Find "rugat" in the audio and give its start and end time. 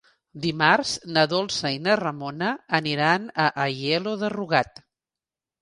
4.37-4.87